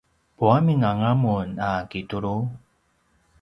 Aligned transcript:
puamin 0.37 0.81
anga 0.89 1.11
mun 1.23 1.47
a 1.69 1.71
kitulu? 1.91 2.35